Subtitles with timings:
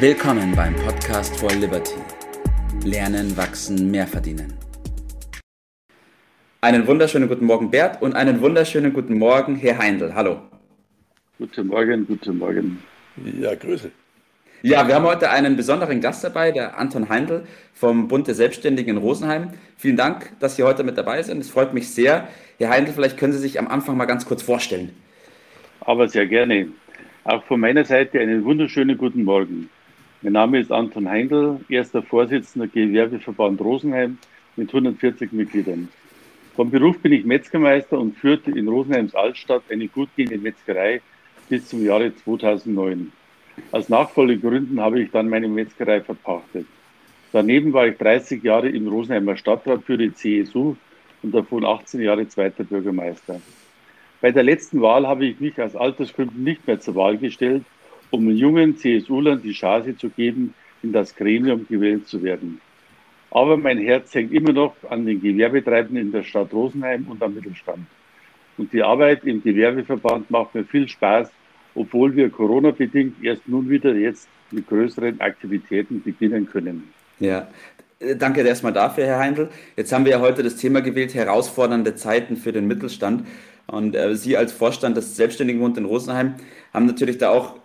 [0.00, 1.96] Willkommen beim Podcast for Liberty.
[2.84, 4.54] Lernen, wachsen, mehr verdienen.
[6.60, 10.14] Einen wunderschönen guten Morgen, Bert, und einen wunderschönen guten Morgen, Herr Heindl.
[10.14, 10.38] Hallo.
[11.38, 12.80] Guten Morgen, guten Morgen.
[13.40, 13.90] Ja, Grüße.
[14.62, 17.44] Ja, wir haben heute einen besonderen Gast dabei, der Anton Heindl
[17.74, 19.50] vom Bund der Selbstständigen in Rosenheim.
[19.76, 21.40] Vielen Dank, dass Sie heute mit dabei sind.
[21.40, 22.28] Es freut mich sehr.
[22.58, 24.94] Herr Heindl, vielleicht können Sie sich am Anfang mal ganz kurz vorstellen.
[25.80, 26.68] Aber sehr gerne.
[27.24, 29.68] Auch von meiner Seite einen wunderschönen guten Morgen.
[30.20, 34.18] Mein Name ist Anton Heindl, erster Vorsitzender Gewerbeverband Rosenheim
[34.56, 35.88] mit 140 Mitgliedern.
[36.56, 41.02] Vom Beruf bin ich Metzgermeister und führte in Rosenheims Altstadt eine gutgehende Metzgerei
[41.48, 43.12] bis zum Jahre 2009.
[43.70, 46.66] Aus Nachfolgegründen habe ich dann meine Metzgerei verpachtet.
[47.30, 50.74] Daneben war ich 30 Jahre im Rosenheimer Stadtrat für die CSU
[51.22, 53.40] und davon 18 Jahre zweiter Bürgermeister.
[54.20, 57.62] Bei der letzten Wahl habe ich mich aus Altersgründen nicht mehr zur Wahl gestellt
[58.10, 62.60] um jungen CSU-Lern die Chance zu geben, in das Gremium gewählt zu werden.
[63.30, 67.34] Aber mein Herz hängt immer noch an den Gewerbetreibenden in der Stadt Rosenheim und am
[67.34, 67.86] Mittelstand.
[68.56, 71.30] Und die Arbeit im Gewerbeverband macht mir viel Spaß,
[71.74, 76.90] obwohl wir Corona-bedingt erst nun wieder jetzt mit größeren Aktivitäten beginnen können.
[77.20, 77.48] Ja,
[78.16, 79.48] Danke erstmal dafür, Herr Heindl.
[79.76, 83.26] Jetzt haben wir ja heute das Thema gewählt, herausfordernde Zeiten für den Mittelstand.
[83.66, 86.34] Und äh, Sie als Vorstand des Selbstständigenbund in Rosenheim
[86.72, 87.56] haben natürlich da auch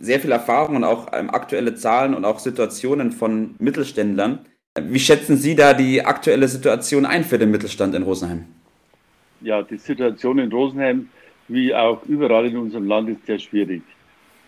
[0.00, 4.40] sehr viel Erfahrung und auch ähm, aktuelle Zahlen und auch Situationen von Mittelständlern.
[4.80, 8.44] Wie schätzen Sie da die aktuelle Situation ein für den Mittelstand in Rosenheim?
[9.40, 11.08] Ja, die Situation in Rosenheim,
[11.48, 13.82] wie auch überall in unserem Land, ist sehr schwierig.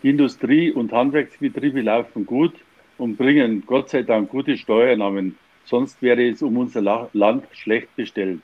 [0.03, 2.55] Die Industrie- und Handwerksbetriebe laufen gut
[2.99, 5.37] und bringen Gott sei Dank gute Steuernahmen.
[5.65, 8.41] Sonst wäre es um unser Land schlecht bestellt.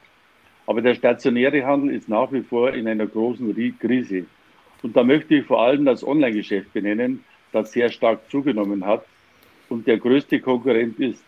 [0.67, 4.27] Aber der stationäre Handel ist nach wie vor in einer großen Krise.
[4.87, 9.05] Und da möchte ich vor allem das Online-Geschäft benennen, das sehr stark zugenommen hat
[9.69, 11.25] und der größte Konkurrent ist.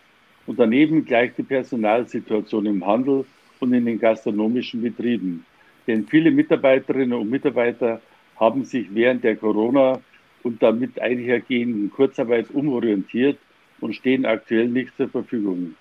[0.47, 3.25] Und daneben gleich die Personalsituation im Handel
[3.59, 5.45] und in den gastronomischen Betrieben.
[5.87, 7.99] Denn viele Mitarbeiterinnen und Mitarbeiter
[8.37, 9.99] haben sich während der Corona
[10.43, 13.37] und damit einhergehenden Kurzarbeit umorientiert
[13.81, 15.75] und stehen aktuell nicht zur Verfügung.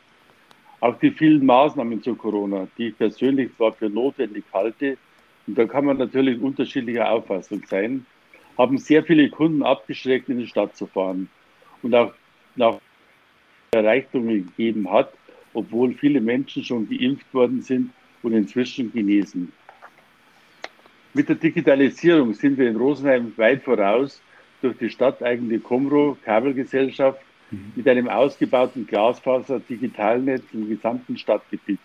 [0.80, 4.98] Auch die vielen Maßnahmen zu Corona, die ich persönlich zwar für notwendig halte,
[5.48, 8.04] und da kann man natürlich unterschiedlicher Auffassung sein,
[8.58, 11.30] haben sehr viele Kunden abgeschreckt, in die Stadt zu fahren.
[11.82, 12.12] Und auch
[12.54, 12.78] nach
[13.70, 15.10] Erreichtungen gegeben hat,
[15.54, 17.90] obwohl viele Menschen schon geimpft worden sind
[18.22, 19.52] und inzwischen genesen.
[21.14, 24.20] Mit der Digitalisierung sind wir in Rosenheim weit voraus
[24.60, 27.20] durch die stadteigene Comro Kabelgesellschaft
[27.50, 27.72] mhm.
[27.74, 31.78] mit einem ausgebauten Glasfaser-Digitalnetz im gesamten Stadtgebiet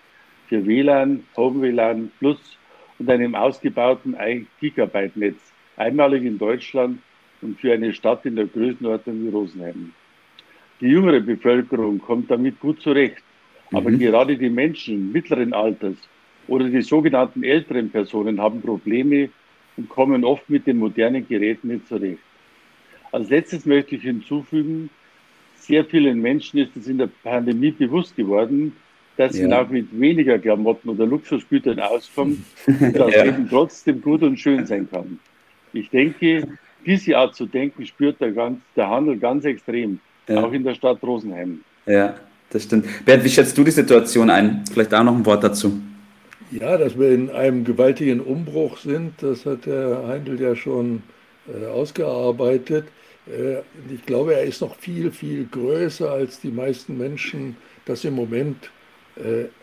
[0.50, 2.58] für WLAN, Home WLAN Plus
[3.00, 5.40] und einem ausgebauten 1 Gigabyte Netz,
[5.78, 7.00] einmalig in Deutschland
[7.42, 9.94] und für eine Stadt in der Größenordnung wie Rosenheim.
[10.82, 13.24] Die jüngere Bevölkerung kommt damit gut zurecht,
[13.72, 14.00] aber mhm.
[14.00, 15.98] gerade die Menschen mittleren Alters
[16.48, 19.30] oder die sogenannten älteren Personen haben Probleme
[19.78, 22.22] und kommen oft mit den modernen Geräten nicht zurecht.
[23.12, 24.90] Als letztes möchte ich hinzufügen,
[25.56, 28.76] sehr vielen Menschen ist es in der Pandemie bewusst geworden,
[29.18, 29.48] dass ja.
[29.48, 33.24] sie auch mit weniger Klamotten oder Luxusgütern auskommen und das ja.
[33.24, 35.20] Leben trotzdem gut und schön sein kann.
[35.74, 36.48] Ich denke,
[36.86, 40.44] diese Art zu denken spürt der, ganz, der Handel ganz extrem, ja.
[40.44, 41.62] auch in der Stadt Rosenheim.
[41.86, 42.16] Ja,
[42.50, 42.86] das stimmt.
[43.06, 44.64] Bernd, wie schätzt du die Situation ein?
[44.72, 45.82] Vielleicht auch noch ein Wort dazu.
[46.52, 51.02] Ja, dass wir in einem gewaltigen Umbruch sind, das hat der Heindl ja schon
[51.48, 52.86] äh, ausgearbeitet.
[53.28, 53.60] Äh,
[53.92, 58.70] ich glaube, er ist noch viel, viel größer, als die meisten Menschen das im Moment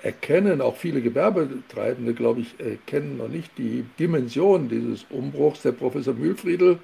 [0.02, 2.54] erkennen, auch viele Gewerbetreibende, glaube ich,
[2.86, 5.62] kennen noch nicht die Dimension dieses Umbruchs.
[5.62, 6.78] Der Professor Mühlfriedel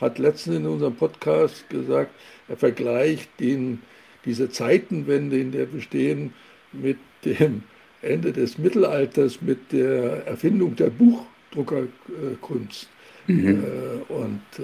[0.00, 2.10] hat letztens in unserem Podcast gesagt,
[2.48, 3.80] er vergleicht den,
[4.24, 6.34] diese Zeitenwende, in der wir stehen,
[6.72, 7.62] mit dem
[8.02, 12.88] Ende des Mittelalters, mit der Erfindung der Buchdruckerkunst.
[13.26, 13.64] Mhm.
[13.64, 14.62] Äh, und äh,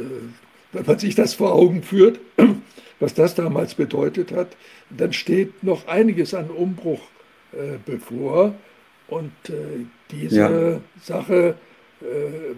[0.73, 2.19] wenn man sich das vor Augen führt,
[3.01, 4.57] was das damals bedeutet hat,
[4.91, 7.16] dann steht noch einiges an Umbruch äh,
[7.85, 8.55] bevor.
[9.09, 10.81] Und äh, diese ja.
[11.01, 11.55] Sache
[12.01, 12.05] äh,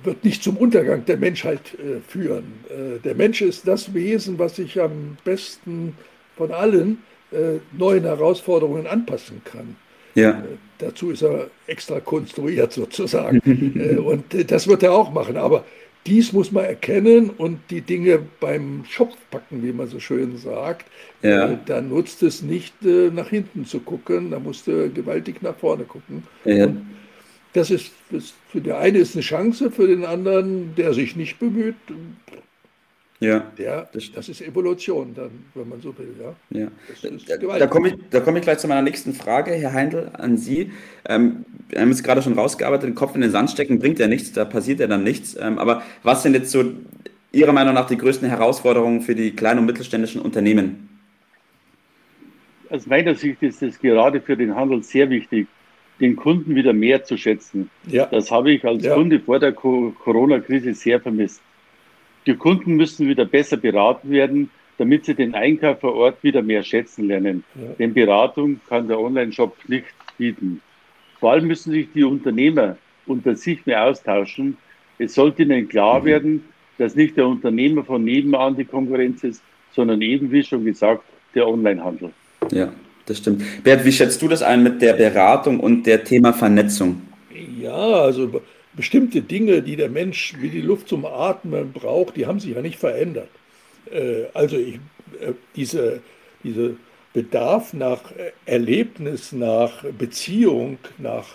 [0.04, 1.60] wird nicht zum Untergang der Menschheit
[2.06, 2.64] führen.
[3.04, 5.94] der Mensch ist das Wesen, was sich am besten
[6.36, 6.98] von allen
[7.72, 9.76] neuen Herausforderungen anpassen kann.
[10.14, 10.42] Ja.
[10.78, 13.38] dazu ist er extra konstruiert sozusagen.
[14.04, 15.36] und das wird er auch machen.
[15.36, 15.64] Aber
[16.06, 20.86] dies muss man erkennen und die Dinge beim Schopf packen, wie man so schön sagt.
[21.22, 21.50] Ja.
[21.50, 25.56] Äh, da nutzt es nicht, äh, nach hinten zu gucken, da musst du gewaltig nach
[25.56, 26.22] vorne gucken.
[26.44, 26.68] Ja.
[27.52, 31.38] das ist, das für den einen ist eine Chance, für den anderen, der sich nicht
[31.38, 31.76] bemüht,
[33.20, 36.14] Ja, der, das, das, ist Evolution, dann, wenn man so will.
[36.20, 36.68] Ja, ja.
[37.48, 40.70] Da, da komme ich, komm ich gleich zu meiner nächsten Frage, Herr Heindl, an Sie.
[41.08, 44.06] Ähm, wir haben es gerade schon rausgearbeitet, den Kopf in den Sand stecken bringt ja
[44.06, 45.36] nichts, da passiert ja dann nichts.
[45.40, 46.64] Ähm, aber was sind jetzt so
[47.32, 50.88] Ihrer Meinung nach die größten Herausforderungen für die kleinen und mittelständischen Unternehmen?
[52.70, 55.48] Aus meiner Sicht ist es gerade für den Handel sehr wichtig,
[56.00, 57.68] den Kunden wieder mehr zu schätzen.
[57.88, 58.06] Ja.
[58.06, 58.94] Das habe ich als ja.
[58.94, 61.42] Kunde vor der Corona-Krise sehr vermisst.
[62.26, 66.62] Die Kunden müssen wieder besser beraten werden, damit sie den Einkauf vor Ort wieder mehr
[66.62, 67.44] schätzen lernen.
[67.54, 67.72] Ja.
[67.78, 69.86] Denn Beratung kann der Online-Shop nicht
[70.16, 70.60] bieten.
[71.20, 72.76] Vor allem müssen sich die Unternehmer
[73.06, 74.56] unter sich mehr austauschen.
[74.98, 76.04] Es sollte ihnen klar mhm.
[76.04, 76.44] werden,
[76.78, 79.42] dass nicht der Unternehmer von nebenan die Konkurrenz ist,
[79.72, 81.02] sondern eben, wie schon gesagt,
[81.34, 82.10] der Onlinehandel.
[82.52, 82.72] Ja,
[83.06, 83.42] das stimmt.
[83.64, 87.02] Bert, wie schätzt du das ein mit der Beratung und der Thema Vernetzung?
[87.60, 88.40] Ja, also
[88.78, 92.62] bestimmte Dinge, die der Mensch wie die Luft zum Atmen braucht, die haben sich ja
[92.62, 93.28] nicht verändert.
[93.90, 94.76] Äh, also ich,
[95.20, 96.00] äh, diese,
[96.44, 96.76] diese
[97.12, 101.26] Bedarf nach äh, Erlebnis, nach Beziehung, nach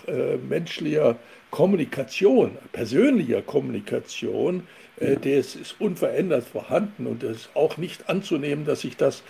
[0.48, 1.16] menschlicher
[1.50, 4.66] Kommunikation, persönlicher Kommunikation,
[4.98, 5.14] ja.
[5.16, 9.22] der ist, ist, unverändert vorhanden und es ist auch nicht anzunehmen, dass sich das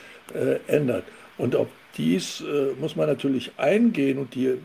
[0.69, 1.05] ändert.
[1.37, 2.43] Und auf dies
[2.81, 4.59] muss man natürlich eingehen und die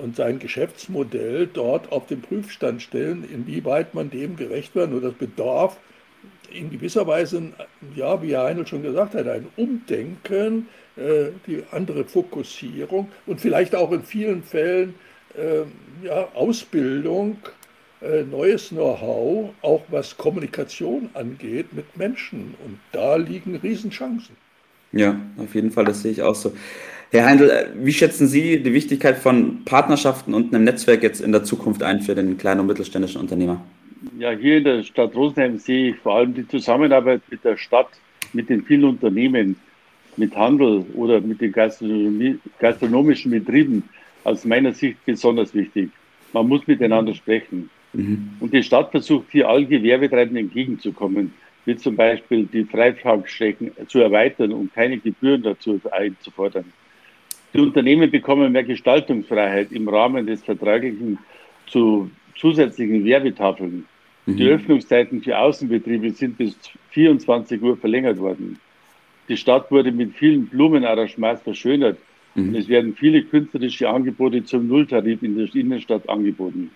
[0.00, 4.92] und sein Geschäftsmodell dort auf den Prüfstand stellen, inwieweit man dem gerecht wird.
[4.92, 5.78] Und das bedarf
[6.50, 7.52] in gewisser Weise,
[7.94, 13.74] ja, wie Herr Heinl schon gesagt hat, ein Umdenken, äh, die andere Fokussierung und vielleicht
[13.74, 14.94] auch in vielen Fällen
[15.36, 15.64] äh,
[16.06, 17.38] ja, Ausbildung,
[18.00, 22.54] äh, neues Know-how, auch was Kommunikation angeht mit Menschen.
[22.64, 24.36] Und da liegen Riesenchancen.
[24.92, 26.52] Ja, auf jeden Fall, das sehe ich auch so.
[27.10, 31.32] Herr Heindl, äh, wie schätzen Sie die Wichtigkeit von Partnerschaften und einem Netzwerk jetzt in
[31.32, 33.64] der Zukunft ein für den kleinen und mittelständischen Unternehmer?
[34.18, 37.88] Ja, hier in der Stadt Rosenheim sehe ich vor allem die Zusammenarbeit mit der Stadt,
[38.32, 39.56] mit den vielen Unternehmen,
[40.16, 43.82] mit Handel oder mit den gastronomischen Betrieben
[44.24, 45.90] aus meiner Sicht besonders wichtig.
[46.32, 47.70] Man muss miteinander sprechen.
[47.92, 48.30] Mhm.
[48.40, 51.32] Und die Stadt versucht hier allen Gewerbetreibenden entgegenzukommen,
[51.66, 56.72] wie zum Beispiel die Freifahrtstrecken zu erweitern und keine Gebühren dazu einzufordern.
[57.52, 61.18] Die Unternehmen bekommen mehr Gestaltungsfreiheit im Rahmen des vertraglichen
[61.66, 63.84] zu zusätzlichen Werbetafeln.
[64.26, 64.36] Mhm.
[64.36, 66.56] Die Öffnungszeiten für Außenbetriebe sind bis
[66.90, 68.58] 24 Uhr verlängert worden.
[69.28, 71.98] Die Stadt wurde mit vielen Blumenarrangements verschönert
[72.36, 72.48] mhm.
[72.48, 76.70] und es werden viele künstlerische Angebote zum Nulltarif in der Innenstadt angeboten.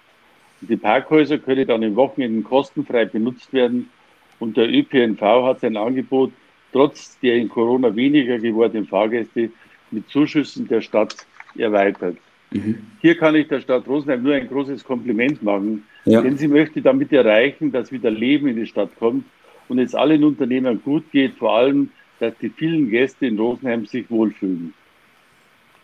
[0.62, 3.88] Die Parkhäuser können dann im Wochenenden kostenfrei benutzt werden
[4.40, 6.32] und der ÖPNV hat sein Angebot
[6.72, 9.50] trotz der in Corona weniger gewordenen Fahrgäste
[9.90, 11.14] mit Zuschüssen der Stadt
[11.56, 12.16] erweitert.
[12.52, 12.78] Mhm.
[13.00, 16.20] Hier kann ich der Stadt Rosenheim nur ein großes Kompliment machen, ja.
[16.20, 19.24] denn sie möchte damit erreichen, dass wieder Leben in die Stadt kommt
[19.68, 24.10] und es allen Unternehmern gut geht, vor allem, dass die vielen Gäste in Rosenheim sich
[24.10, 24.74] wohlfühlen.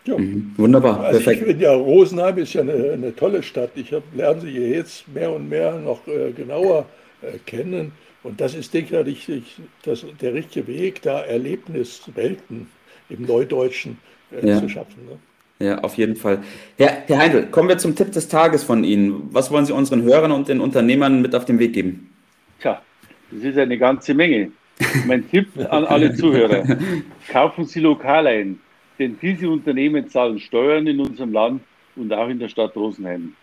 [0.07, 0.19] Ja.
[0.19, 0.53] Mhm.
[0.57, 1.43] Wunderbar, also perfekt.
[1.43, 3.71] Ich finde ja, Rosenheim ist ja eine, eine tolle Stadt.
[3.75, 6.87] Ich hab, lerne sie jetzt mehr und mehr noch äh, genauer
[7.23, 7.93] äh, kennen.
[8.27, 9.29] Und das ist sicherlich
[9.85, 12.67] das, der richtige Weg, da Erlebniswelten
[13.09, 13.99] im Neudeutschen
[14.33, 14.61] äh, ja.
[14.61, 14.97] zu schaffen.
[15.09, 15.65] Ne?
[15.65, 16.43] Ja, auf jeden Fall.
[16.77, 19.29] Herr, Herr Heindl, kommen wir zum Tipp des Tages von Ihnen.
[19.31, 22.11] Was wollen Sie unseren Hörern und den Unternehmern mit auf den Weg geben?
[22.61, 22.83] Tja,
[23.31, 24.51] das ist eine ganze Menge.
[25.07, 26.65] Mein Tipp an alle Zuhörer,
[27.29, 28.59] kaufen Sie lokal ein,
[28.99, 31.63] denn diese Unternehmen zahlen Steuern in unserem Land
[31.95, 33.35] und auch in der Stadt Rosenheim.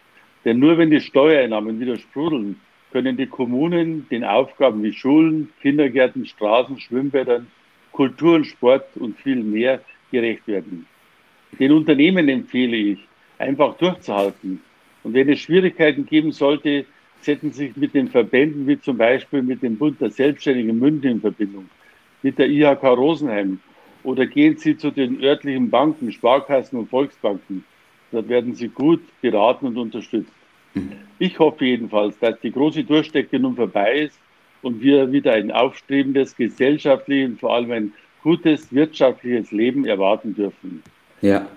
[0.44, 2.60] Denn nur wenn die Steuereinnahmen wieder sprudeln,
[2.94, 7.48] können die Kommunen den Aufgaben wie Schulen, Kindergärten, Straßen, Schwimmbädern
[7.92, 9.82] Kultur und Sport und viel mehr
[10.12, 10.86] gerecht werden.
[11.60, 13.00] Den Unternehmen empfehle ich,
[13.38, 14.62] einfach durchzuhalten.
[15.04, 16.86] Und wenn es Schwierigkeiten geben sollte,
[17.22, 21.12] setzen Sie sich mit den Verbänden wie zum Beispiel mit dem Bund der Selbstständigen München
[21.12, 21.70] in Verbindung,
[22.22, 23.60] mit der IHK Rosenheim
[24.04, 27.64] oder gehen Sie zu den örtlichen Banken, Sparkassen und Volksbanken.
[28.12, 30.43] Dort werden Sie gut beraten und unterstützt.
[31.20, 34.20] Ich hoffe jedenfalls, dass die große Durchstrecke nun vorbei ist
[34.62, 40.82] und wir wieder ein aufstrebendes gesellschaftliches und vor allem ein gutes wirtschaftliches Leben erwarten dürfen.
[41.22, 41.48] Ja.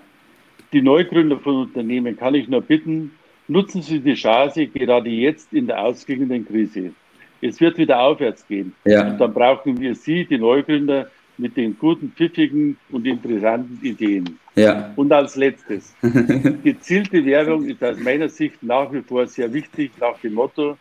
[0.72, 3.12] Die Neugründer von Unternehmen kann ich nur bitten,
[3.48, 6.92] nutzen Sie die Chance gerade jetzt in der ausgehenden Krise.
[7.40, 8.74] Es wird wieder aufwärts gehen.
[8.84, 9.08] Ja.
[9.08, 14.38] Und dann brauchen wir Sie, die Neugründer, mit den guten, pfiffigen und interessanten Ideen.
[14.54, 14.92] Ja.
[14.96, 15.94] Und als letztes,
[16.64, 20.76] gezielte Werbung ist aus meiner Sicht nach wie vor sehr wichtig, nach dem Motto,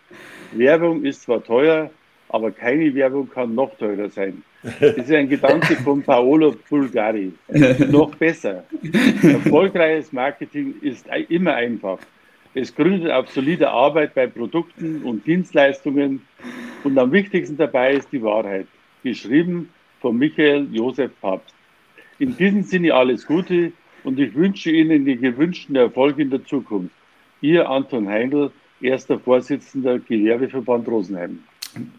[0.53, 1.89] Werbung ist zwar teuer,
[2.29, 4.43] aber keine Werbung kann noch teurer sein.
[4.79, 7.31] Das ist ein Gedanke von Paolo Bulgari.
[7.91, 8.63] noch besser.
[9.21, 11.99] Erfolgreiches Marketing ist immer einfach.
[12.55, 16.21] Es gründet auf solider Arbeit bei Produkten und Dienstleistungen
[16.85, 18.67] Und am wichtigsten dabei ist die Wahrheit,
[19.03, 19.69] geschrieben
[20.05, 21.55] von Michael Josef Papst.
[22.19, 23.71] In diesem Sinne alles Gute
[24.03, 26.93] und ich wünsche Ihnen den gewünschten Erfolg in der Zukunft.
[27.41, 31.39] Ihr Anton Heindl, erster Vorsitzender Gewerbeverband Rosenheim.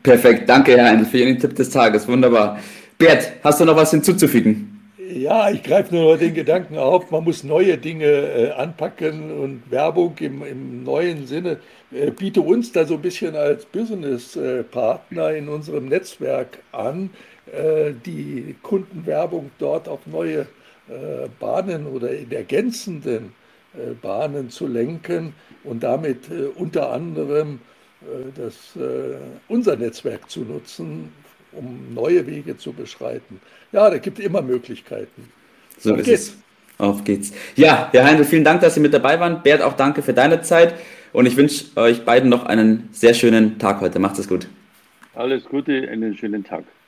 [0.05, 2.61] Perfekt, danke Herr Heindl für Ihren Tipp des Tages, wunderbar.
[2.97, 4.73] Bert, hast du noch was hinzuzufügen?
[5.13, 10.15] Ja, ich greife nur den Gedanken auf, man muss neue Dinge äh, anpacken und Werbung
[10.21, 11.59] im, im neuen Sinne
[11.91, 17.36] äh, biete uns da so ein bisschen als Business-Partner in unserem Netzwerk an, äh,
[18.05, 20.47] die Kundenwerbung dort auf neue
[20.89, 23.33] äh, Bahnen oder in ergänzenden
[23.75, 25.35] äh, Bahnen zu lenken
[25.65, 27.61] und damit äh, unter anderem
[28.37, 28.55] das,
[29.49, 31.11] unser Netzwerk zu nutzen,
[31.53, 33.41] um neue Wege zu beschreiten.
[33.73, 35.33] Ja, da gibt es immer Möglichkeiten.
[35.79, 36.29] So Auf ist geht's.
[36.29, 36.37] es.
[36.79, 37.33] Auf geht's.
[37.57, 39.43] Ja, Herr Heindl, vielen Dank, dass Sie mit dabei waren.
[39.43, 40.75] Bert, auch danke für deine Zeit.
[41.15, 43.99] Und ich wünsche euch beiden noch einen sehr schönen Tag heute.
[43.99, 44.47] Macht es gut.
[45.15, 46.65] Alles Gute, einen schönen Tag.